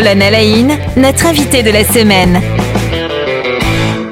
[0.00, 2.40] la une, notre invité de la semaine.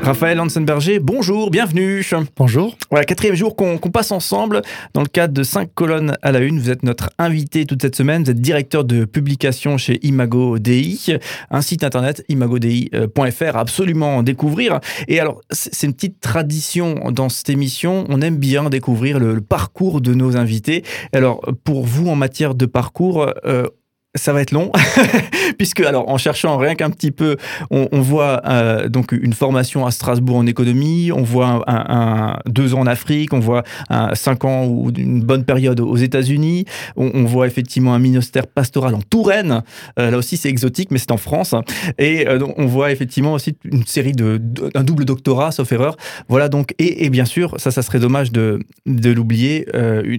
[0.02, 2.04] Raphaël Hansenberger, bonjour, bienvenue.
[2.36, 2.76] Bonjour.
[2.90, 4.62] Voilà, quatrième jour qu'on passe ensemble
[4.94, 6.58] dans le cadre de 5 colonnes à la une.
[6.58, 8.22] Vous êtes notre invité toute cette semaine.
[8.22, 11.16] Vous êtes directeur de publication chez Imago DI,
[11.50, 14.80] un site internet imagodi.fr absolument découvrir.
[15.08, 18.04] Et alors, c'est une petite tradition dans cette émission.
[18.08, 20.84] On aime bien découvrir le, parcours de nos invités.
[21.12, 23.66] Alors, pour vous, en matière de parcours, euh,
[24.14, 24.70] ça va être long,
[25.58, 27.38] puisque alors en cherchant rien qu'un petit peu,
[27.70, 32.80] on, voit euh, donc une formation à Strasbourg en économie, on voit un, deux ans
[32.80, 37.46] en Afrique, on voit un, cinq ans ou une bonne période aux États-Unis, on, voit
[37.46, 39.62] effectivement un ministère pastoral en Touraine,
[39.98, 41.54] euh, là aussi c'est exotique, mais c'est en France,
[41.98, 44.40] et euh, on voit effectivement aussi une série de,
[44.74, 45.96] un double doctorat, sauf erreur,
[46.28, 49.66] voilà donc et, bien sûr ça, ça serait dommage de, de l'oublier,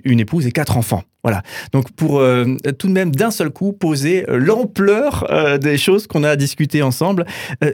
[0.04, 1.04] une épouse et quatre enfants.
[1.24, 1.42] Voilà.
[1.72, 6.24] Donc pour euh, tout de même d'un seul coup euh, l'ampleur euh, des choses qu'on
[6.24, 7.26] a à discuter ensemble,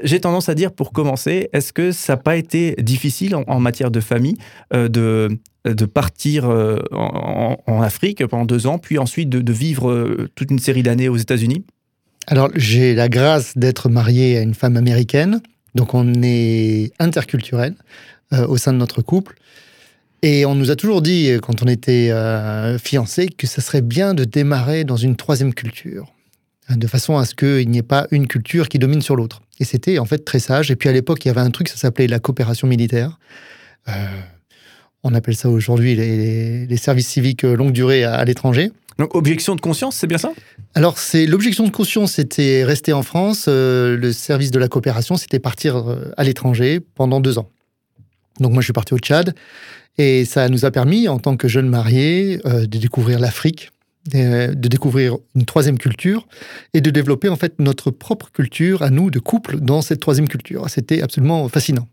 [0.03, 3.91] j'ai tendance à dire pour commencer, est-ce que ça n'a pas été difficile en, matière
[3.91, 4.37] de famille
[4.73, 5.29] de
[5.65, 11.09] de partir en, Afrique pendant deux ans, puis ensuite de, vivre toute une série d'années
[11.09, 11.65] aux États-Unis?
[12.27, 15.41] Alors j'ai la grâce d'être marié à une femme américaine,
[15.75, 17.75] donc on est interculturel
[18.31, 19.35] au sein de notre couple.
[20.21, 24.13] Et on nous a toujours dit, quand on était euh, fiancés, que ça serait bien
[24.13, 26.13] de démarrer dans une troisième culture,
[26.69, 29.41] de façon à ce qu'il n'y ait pas une culture qui domine sur l'autre.
[29.59, 30.71] Et c'était en fait très sage.
[30.71, 33.17] Et puis à l'époque, il y avait un truc, ça s'appelait la coopération militaire.
[33.87, 33.91] Euh,
[35.03, 38.71] on appelle ça aujourd'hui les, services civiques longue durée à, l'étranger.
[38.97, 40.33] Donc objection de conscience, c'est bien ça?
[40.75, 43.45] Alors c'est l'objection de conscience, c'était rester en France.
[43.47, 47.49] Euh, le service de la coopération, c'était partir à l'étranger pendant deux ans.
[48.39, 49.35] Donc moi, je suis parti au Tchad.
[49.97, 53.71] Et ça nous a permis, en tant que jeunes mariés, euh, de découvrir l'Afrique,
[54.13, 56.27] de, découvrir une troisième culture
[56.73, 60.27] et de développer en fait notre propre culture à nous de couple dans cette troisième
[60.27, 60.69] culture.
[60.69, 61.87] C'était absolument fascinant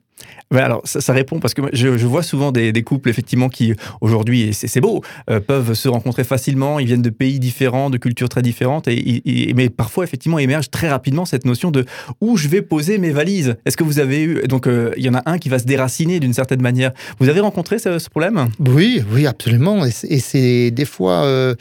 [0.55, 5.03] alors, ça, répond parce que je, vois souvent des, couples, effectivement, qui aujourd'hui, c'est beau,
[5.31, 6.79] euh, peuvent se rencontrer facilement.
[6.79, 10.89] Ils viennent de pays différents, de cultures très différentes, et, mais parfois, effectivement, émerge très
[10.89, 11.85] rapidement cette notion de
[12.21, 13.57] où je vais poser mes valises?
[13.65, 14.43] Est-ce que vous avez eu.
[14.47, 16.93] Donc, euh, il y en a un qui va se déraciner d'une certaine manière.
[17.19, 18.49] Vous avez rencontré ce, problème?
[18.61, 19.85] Oui, oui, absolument.
[19.85, 21.55] Et c'est des fois euh,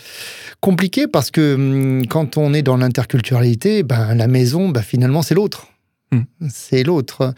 [0.62, 5.36] compliqué parce que hum, quand on est dans l'interculturalité, ben, la maison, ben, finalement, c'est
[5.36, 5.68] l'autre.
[6.12, 6.22] Hmm.
[6.50, 7.34] C'est l'autre.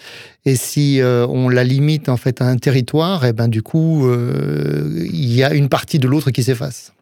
[0.46, 3.62] Et si euh, on la limite en fait à un territoire, et eh ben du
[3.62, 6.94] coup, euh, il y a une partie de l'autre qui s'efface.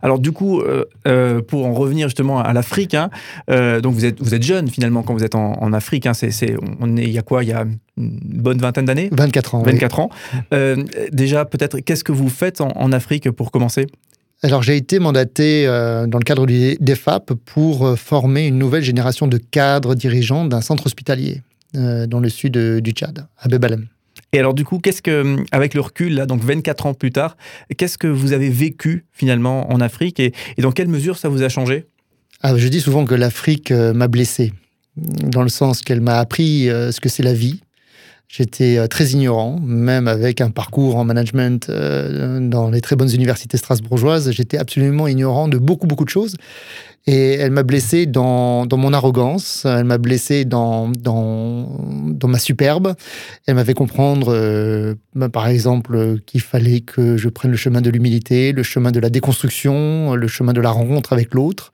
[0.00, 3.10] Alors du coup, euh, pour en revenir justement à l'Afrique, hein,
[3.48, 6.06] donc vous êtes, vous êtes jeune finalement quand vous êtes en, Afrique.
[6.06, 7.66] Hein, c'est, on est, il y a quoi Il y a
[7.98, 9.10] une bonne vingtaine d'années?
[9.12, 9.62] 24 ans.
[9.62, 10.10] 24 ans.
[11.12, 13.86] déjà, peut-être, qu'est-ce que vous faites en Afrique pour commencer?
[14.42, 18.84] Alors j'ai été mandaté euh, dans le cadre du DEFAP pour euh, former une nouvelle
[18.84, 21.42] génération de cadres dirigeants d'un centre hospitalier
[21.76, 23.86] euh, dans le sud du Tchad, à Bebalem.
[24.32, 27.36] Et alors du coup, qu'est-ce que, avec le recul, là, donc 24 ans plus tard,
[27.76, 31.48] qu'est-ce que vous avez vécu finalement en Afrique et, dans quelle mesure ça vous a
[31.48, 31.86] changé?
[32.42, 34.52] Ah, Je dis souvent que l'Afrique m'a blessé,
[34.96, 37.60] dans le sens qu'elle m'a appris ce que c'est la vie,
[38.28, 43.10] J'étais euh, très ignorant, même avec un parcours en management euh, dans les très bonnes
[43.10, 44.30] universités strasbourgeoises.
[44.32, 46.36] J'étais absolument ignorant de beaucoup, beaucoup de choses.
[47.06, 52.38] Et elle m'a blessé dans, dans, mon arrogance, elle m'a blessé dans, dans, dans, ma
[52.38, 52.94] superbe.
[53.46, 57.80] Elle m'a fait comprendre, euh, bah, par exemple, qu'il fallait que je prenne le chemin
[57.80, 61.72] de l'humilité, le chemin de la déconstruction, le chemin de la rencontre avec l'autre.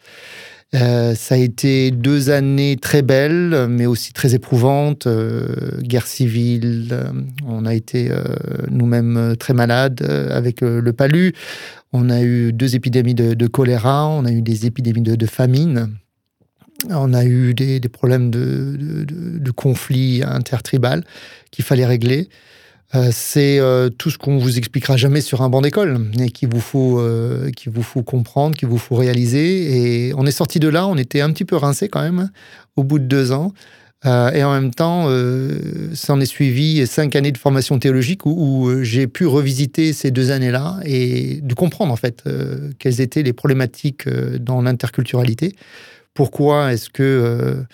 [0.74, 5.06] Euh, ça a été deux années très belles, mais aussi très éprouvantes.
[5.06, 7.04] Euh, guerre civile, euh,
[7.46, 8.10] on a été
[8.70, 11.32] nous-mêmes très malades avec le palu.
[11.92, 15.90] On a eu deux épidémies de, choléra, on a eu des épidémies de, famine.
[16.90, 21.04] On a eu des, problèmes de, conflits intertribal
[21.52, 22.28] qu'il fallait régler.
[22.94, 26.48] Euh, c'est euh, tout ce qu'on vous expliquera jamais sur un banc d'école et qu'il
[26.48, 30.08] vous faut, euh, vous faut comprendre, qu'il vous faut réaliser.
[30.08, 32.30] Et on est sorti de là, on était un petit peu rincé quand même
[32.76, 33.52] au bout de deux ans.
[34.04, 35.08] et en même temps,
[35.94, 40.80] s'en est suivi cinq années de formation théologique où, j'ai pu revisiter ces deux années-là
[40.84, 42.22] et de comprendre en fait
[42.78, 44.06] quelles étaient les problématiques
[44.38, 45.56] dans l'interculturalité.
[46.12, 47.64] Pourquoi est-ce que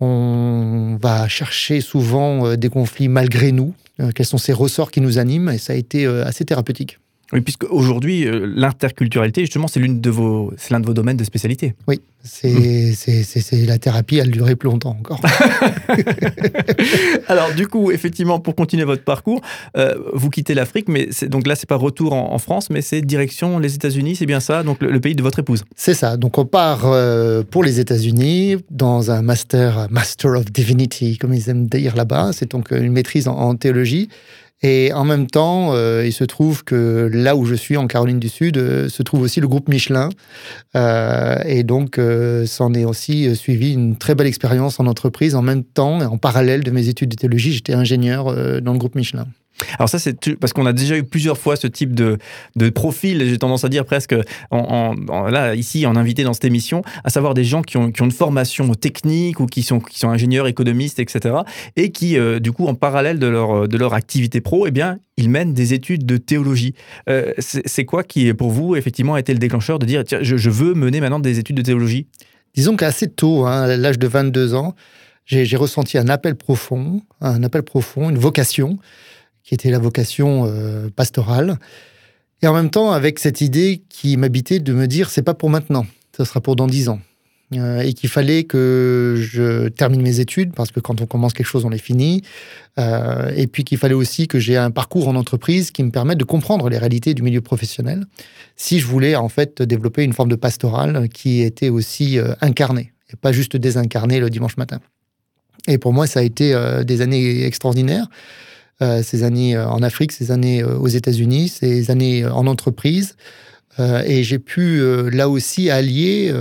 [0.00, 3.74] on va chercher souvent des conflits malgré nous?
[4.14, 6.98] Quels sont ces ressorts qui nous animent, et ça a été euh, assez thérapeutique.
[7.32, 11.16] Oui, puisque aujourd'hui, euh, l'interculturalité, justement, c'est l'une de vos, c'est l'un de vos domaines
[11.16, 11.74] de spécialité.
[11.88, 15.20] Oui, c'est, c'est, c'est, la thérapie, elle durait plus longtemps encore.
[17.28, 19.40] Alors, du coup, effectivement, pour continuer votre parcours,
[19.76, 23.00] euh, vous quittez l'Afrique, mais c'est, donc là, c'est pas retour en, France, mais c'est
[23.00, 25.64] direction les États-Unis, c'est bien ça, donc le, pays de votre épouse.
[25.74, 26.16] C'est ça.
[26.16, 31.48] Donc, on part euh, pour les États-Unis dans un master, Master of Divinity, comme ils
[31.50, 32.30] aiment dire là-bas.
[32.32, 34.08] C'est donc une maîtrise en, en théologie.
[34.62, 38.18] Et en même temps, euh, il se trouve que là où je suis, en Caroline
[38.18, 40.08] du Sud, euh, se trouve aussi le groupe Michelin.
[40.76, 42.00] Euh, et donc,
[42.46, 46.18] s'en est aussi suivi une très belle expérience en entreprise en même temps et en
[46.18, 47.52] parallèle de mes études de théologie.
[47.52, 48.24] J'étais ingénieur
[48.62, 49.26] dans le groupe Michelin.
[49.78, 52.18] Alors ça, c'est parce qu'on a déjà eu plusieurs fois ce type de,
[52.56, 54.14] de profil, j'ai tendance à dire presque,
[54.52, 58.06] là, ici, en invité dans cette émission, à savoir des gens qui ont, qui ont
[58.06, 61.36] une formation technique ou qui sont, qui sont ingénieurs, économistes, etc.
[61.76, 64.98] Et qui, euh, du coup, en parallèle de leur, de leur activité pro, eh bien,
[65.16, 66.74] ils mènent des études de théologie.
[67.08, 70.50] Euh, c'est quoi qui, pour vous, effectivement, a été le déclencheur de dire, tiens, je,
[70.50, 72.06] veux mener maintenant des études de théologie?
[72.54, 74.74] Disons qu'assez tôt, hein, à l'âge de 22 ans,
[75.24, 78.78] j'ai ressenti un appel profond, un appel profond, une vocation
[79.46, 81.56] qui était la vocation euh, pastorale.
[82.42, 85.48] Et en même temps, avec cette idée qui m'habitait de me dire, c'est pas pour
[85.48, 87.00] maintenant, ça sera pour dans dix ans.
[87.54, 91.46] Euh, et qu'il fallait que je termine mes études, parce que quand on commence quelque
[91.46, 92.22] chose, on les finit.
[92.76, 96.18] Euh, et puis qu'il fallait aussi que j'ai un parcours en entreprise qui me permette
[96.18, 98.04] de comprendre les réalités du milieu professionnel,
[98.56, 103.16] si je voulais en fait développer une forme de pastorale qui était aussi incarnée, et
[103.16, 104.80] pas juste désincarnée le dimanche matin.
[105.68, 106.52] Et pour moi, ça a été
[106.84, 108.08] des années extraordinaires.
[108.82, 113.16] Euh, ces années euh, en Afrique, ces années euh, aux États-Unis, ces années en entreprise.
[113.78, 114.80] et j'ai pu
[115.12, 116.32] là aussi allier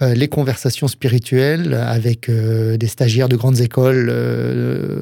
[0.00, 4.10] les conversations spirituelles avec des stagiaires de grandes écoles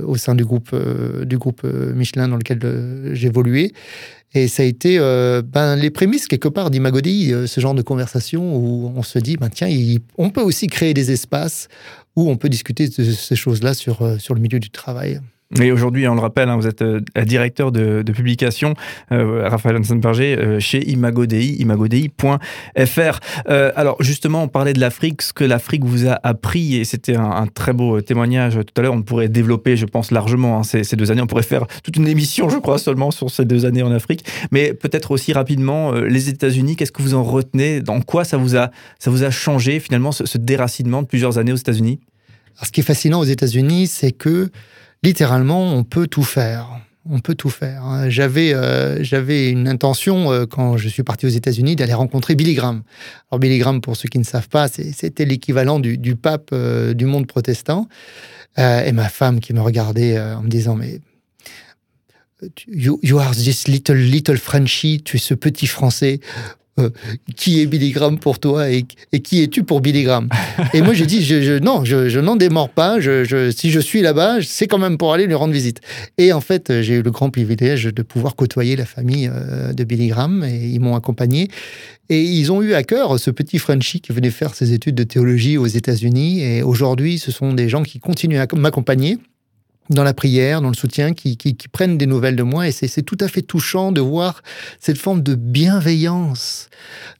[0.06, 0.76] au sein du groupe,
[1.24, 2.60] du groupe Michelin dans lequel
[3.14, 3.72] j'évoluais.
[4.34, 8.92] Et ça a été ben, les prémices, quelque part, d'Imagodi, ce genre de conversation où
[8.94, 9.70] on se dit, ben, tiens,
[10.18, 11.68] on peut aussi créer des espaces
[12.14, 15.18] où on peut discuter de ces choses-là sur, sur le milieu du travail.
[15.62, 18.74] Et aujourd'hui, on le rappelle, hein, vous êtes euh, directeur de, publication,
[19.12, 23.20] euh, Raphaël Hansenberger, euh, chez ImagoDI, imagodI.fr.
[23.46, 27.46] alors justement, on parlait de l'Afrique, ce que l'Afrique vous a appris, et c'était un,
[27.46, 28.94] très beau témoignage tout à l'heure.
[28.94, 31.22] On pourrait développer, je pense, largement hein, ces, deux années.
[31.22, 34.24] On pourrait faire toute une émission, je crois, seulement sur ces deux années en Afrique.
[34.50, 37.80] Mais peut-être aussi rapidement, les États-Unis, qu'est-ce que vous en retenez?
[37.80, 41.38] Dans quoi ça vous a, ça vous a changé finalement ce, ce déracinement de plusieurs
[41.38, 42.00] années aux États-Unis?
[42.62, 44.50] Ce qui est fascinant aux États-Unis, c'est que
[45.04, 46.80] littéralement, on peut tout faire.
[47.08, 47.84] On peut tout faire.
[47.84, 48.08] Hein.
[48.08, 52.54] J'avais euh, j'avais une intention euh, quand je suis parti aux États-Unis d'aller rencontrer Billy
[52.54, 52.82] Graham.
[53.30, 57.04] Alors Billy Graham, pour ceux qui ne savent pas, c'était l'équivalent du, pape euh, du
[57.04, 57.88] monde protestant.
[58.56, 61.00] et ma femme qui me regardait en me disant mais
[62.66, 66.20] you, you, are this little little Frenchie, tu es ce petit Français.
[66.80, 66.90] Euh,
[67.36, 68.84] qui est Billy Graham pour toi et,
[69.22, 70.28] qui es-tu pour Billy Graham
[70.72, 72.98] Et moi, j'ai dit, je, non, je, n'en démords pas.
[72.98, 75.80] Je, si je suis là-bas, c'est quand même pour aller lui rendre visite.
[76.18, 79.84] Et en fait, j'ai eu le grand privilège de pouvoir côtoyer la famille euh, de
[79.84, 81.48] Billy Graham et ils m'ont accompagné.
[82.08, 85.04] Et ils ont eu à cœur ce petit Frenchie qui venait faire ses études de
[85.04, 86.42] théologie aux États-Unis.
[86.42, 89.18] Et aujourd'hui, ce sont des gens qui continuent à m'accompagner
[89.90, 92.66] dans la prière, dans le soutien, qui, qui, prennent des nouvelles de moi.
[92.66, 94.42] Et c'est tout à fait touchant de voir
[94.80, 96.68] cette forme de bienveillance.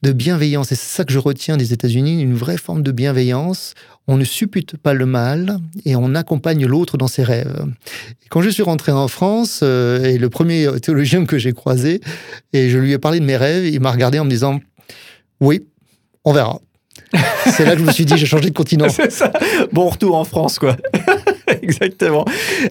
[0.02, 0.72] De bienveillance.
[0.72, 3.74] Et c'est ça que je retiens des États-Unis, une vraie forme de bienveillance.
[4.06, 7.66] On ne suppute pas le mal et on accompagne l'autre dans ses rêves.
[8.28, 12.00] quand je suis rentré en France, euh, et le premier théologien que j'ai croisé,
[12.52, 14.60] et je lui ai parlé de mes rêves, il m'a regardé en me disant
[15.40, 15.64] Oui,
[16.24, 16.60] on verra.
[17.46, 18.88] c'est là que je me suis dit, j'ai changé de continent.
[19.10, 19.32] ça.
[19.72, 20.76] Bon retour en France, quoi.
[21.64, 22.24] Exactement.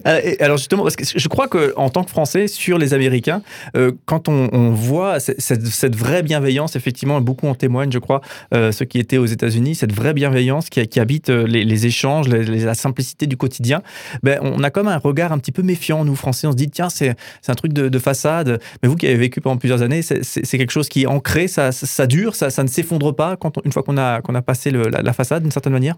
[0.06, 3.42] Euh, alors justement, parce que je crois qu'en tant que Français, sur les Américains,
[3.76, 8.20] euh, quand on, voit cette, vraie bienveillance, effectivement, beaucoup en témoignent, je crois,
[8.54, 13.26] euh, ceux qui étaient aux États-Unis, cette vraie bienveillance qui, habite les, échanges, la simplicité
[13.26, 13.82] du quotidien,
[14.22, 16.46] ben, on a comme un regard un petit peu méfiant, nous, Français.
[16.46, 17.16] On se dit, tiens, c'est
[17.48, 18.60] un truc de, façade.
[18.82, 21.70] Mais vous qui avez vécu pendant plusieurs années, c'est quelque chose qui est ancré, ça,
[22.06, 25.72] dure, ça, ne s'effondre pas quand une fois qu'on a, passé la façade d'une certaine
[25.72, 25.96] manière?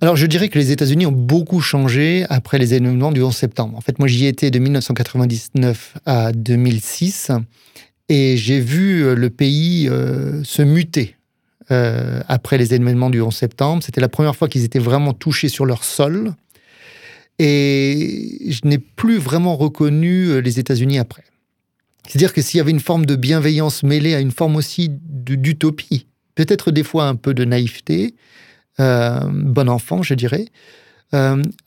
[0.00, 3.76] Alors, je dirais que les États-Unis ont beaucoup changé après les événements du 11 septembre.
[3.76, 7.32] En fait, moi, j'y étais de 1999 à 2006
[8.08, 11.16] et j'ai vu euh, le pays euh, se muter
[11.72, 13.82] euh, après les événements du 11 septembre.
[13.82, 16.32] C'était la première fois qu'ils étaient vraiment touchés sur leur sol.
[17.40, 21.24] Et je n'ai plus vraiment reconnu les États-Unis après.
[22.06, 26.06] C'est-à-dire que s'il y avait une forme de bienveillance mêlée à une forme aussi d'utopie,
[26.34, 28.14] peut-être des fois un peu de naïveté,
[28.78, 30.46] bon enfant, je dirais.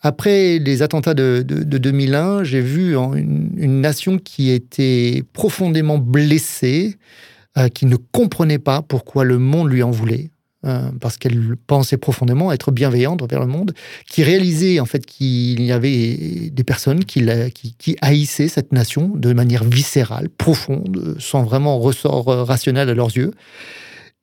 [0.01, 6.97] après les attentats de, 2001, j'ai vu une, nation qui était profondément blessée,
[7.73, 10.31] qui ne comprenait pas pourquoi le monde lui en voulait.
[10.63, 13.73] Euh, parce qu'elle pensait profondément être bienveillante envers le monde,
[14.07, 17.27] qui réalisait en fait qu'il y avait des personnes qui,
[17.99, 23.31] haïssaient cette nation de manière viscérale, profonde, sans vraiment ressort euh, rationnel à leurs yeux.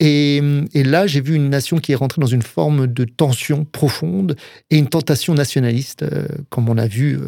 [0.00, 0.40] Et,
[0.74, 4.36] là, j'ai vu une nation qui est rentrée dans une forme de tension profonde
[4.70, 7.18] et une tentation nationaliste, euh, comme on a vu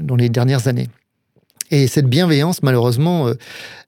[0.00, 0.88] dans les dernières années.
[1.70, 3.32] Et cette bienveillance, malheureusement,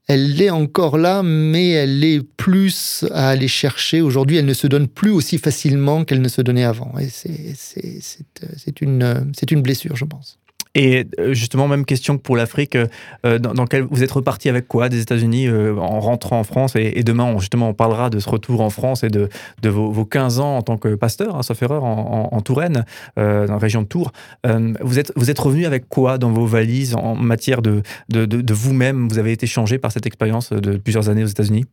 [0.09, 4.00] elle est encore là, mais elle est plus à aller chercher.
[4.00, 6.95] Aujourd'hui, elle ne se donne plus aussi facilement qu'elle ne se donnait avant.
[6.99, 10.38] Et c'est une blessure, je pense.
[10.78, 12.76] Et euh, justement, même question que pour l'Afrique,
[13.25, 17.02] euh, dans, vous êtes reparti avec quoi des États-Unis euh, en rentrant en France et,
[17.02, 19.30] demain, justement, on parlera de ce retour en France et de,
[19.62, 22.85] de vos, 15 ans en tant que pasteur, hein, sauf erreur, en, Touraine,
[23.16, 24.12] dans la région de Tours.
[24.45, 28.54] vous, êtes, vous êtes revenu avec quoi dans vos valises en matière de, de, de,
[28.54, 29.09] vous-même?
[29.09, 31.64] Vous avez été changé par cette expérience de plusieurs années aux États-Unis?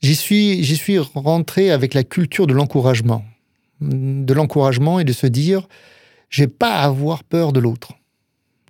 [0.00, 3.24] J'y suis, suis rentré avec la culture de l'encouragement.
[3.80, 5.66] De l'encouragement et de se dire,
[6.30, 7.92] j'ai pas à avoir peur de l'autre.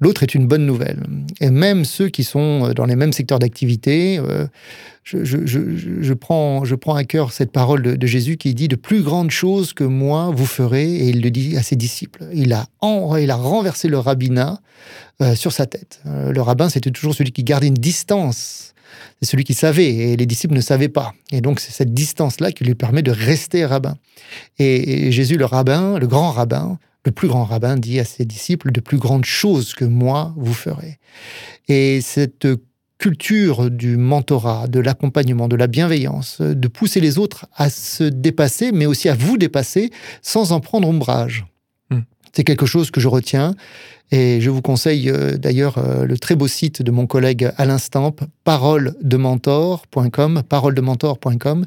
[0.03, 0.99] L'autre est une bonne nouvelle.
[1.41, 4.49] Et même ceux qui sont euh, dans les mêmes secteurs d'activité, euh,
[5.05, 9.31] je, prends, je prends à cœur cette parole de, Jésus qui dit De plus grandes
[9.31, 12.25] choses que moi vous ferez, et il le dit à ses disciples.
[12.35, 12.67] Il a,
[13.21, 14.61] il a renversé le rabbinat
[15.23, 16.01] euh, sur sa tête.
[16.05, 18.75] le rabbin, c'était toujours celui qui gardait une distance.
[19.21, 21.15] C'est celui qui savait, et les disciples ne savaient pas.
[21.31, 23.95] Et donc, c'est cette distance-là qui lui permet de rester rabbin.
[24.59, 28.71] et Jésus, le rabbin, le grand rabbin, le plus grand rabbin dit à ses disciples,
[28.71, 30.99] de plus grandes choses que moi vous ferez.
[31.69, 32.47] Et cette
[32.99, 38.71] culture du mentorat, de l'accompagnement, de la bienveillance, de pousser les autres à se dépasser,
[38.71, 39.91] mais aussi à vous dépasser
[40.23, 41.45] sans en prendre ombrage.
[41.91, 42.03] Hmm.
[42.33, 43.57] C'est quelque chose que je retiens
[44.13, 47.79] et je vous conseille euh, d'ailleurs euh, le très beau site de mon collègue Alain
[47.79, 51.67] Stamp, paroledementor.com, paroledementor.com,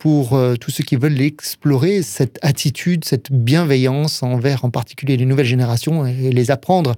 [0.00, 5.26] pour euh, tous ceux qui veulent explorer cette attitude, cette bienveillance envers en particulier les
[5.26, 6.96] nouvelles générations et les apprendre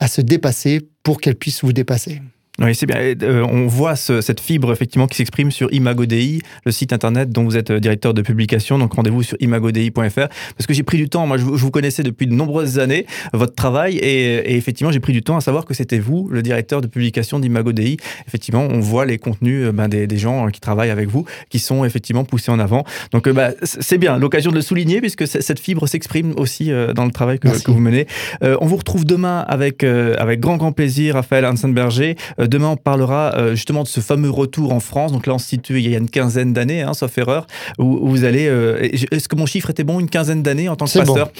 [0.00, 2.22] à se dépasser pour qu'elles puissent vous dépasser.
[2.58, 2.98] Oui, c'est bien.
[2.98, 7.56] Euh, on voit cette fibre effectivement qui s'exprime sur ImagoDI, le site internet dont vous
[7.56, 8.78] êtes euh, directeur de publication.
[8.78, 11.26] Donc rendez-vous sur imagodi.fr parce que j'ai pris du temps.
[11.26, 15.22] Moi, je, vous connaissais depuis de nombreuses années votre travail et, effectivement, j'ai pris du
[15.22, 17.96] temps à savoir que c'était vous, le directeur de publication d'ImagoDI.
[18.28, 21.86] Effectivement, on voit les contenus euh, ben, des, gens qui travaillent avec vous, qui sont
[21.86, 22.84] effectivement poussés en avant.
[23.12, 27.10] Donc, bah, c'est bien l'occasion de le souligner puisque cette fibre s'exprime aussi dans le
[27.10, 28.06] travail que, vous menez.
[28.42, 32.16] on vous retrouve demain avec avec grand grand plaisir, Raphaël Hansenberger.
[32.42, 35.12] Euh, demain, on parlera euh, justement de ce fameux retour en France.
[35.12, 37.46] Donc là, on se situe il y a une quinzaine d'années, hein, sauf erreur,
[37.78, 38.46] où, vous allez.
[38.48, 41.30] Euh, est-ce que mon chiffre était bon Une quinzaine d'années en tant que pasteur.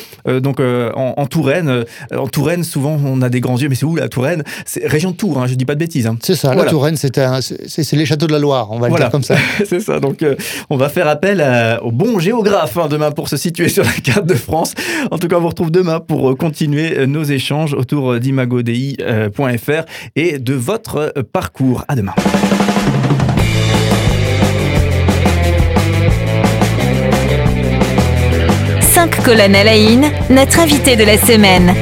[0.41, 1.85] donc en, Touraine,
[2.17, 4.43] en Touraine, souvent, on a des grands yeux, mais c'est où la Touraine?
[4.65, 5.39] C'est région de Tours.
[5.39, 6.07] Hein, je dis pas de bêtises.
[6.07, 6.17] Hein.
[6.23, 6.55] C'est ça.
[6.55, 8.71] La Touraine, c'est les châteaux de la Loire.
[8.71, 9.37] On va le dire comme ça.
[9.67, 10.01] c'est ça.
[10.01, 10.25] Donc
[10.71, 11.45] on va faire appel
[11.83, 14.75] au bon géographe demain pour se situer sur la carte de France.
[15.11, 19.85] En tout cas, on vous retrouve demain pour continuer nos échanges autour d'imagodi.fr
[20.17, 20.92] et de votre
[21.33, 21.85] parcours.
[21.89, 22.15] À demain.
[28.81, 29.77] Cinq colonnes à la
[30.31, 31.75] notre invité de la semaine.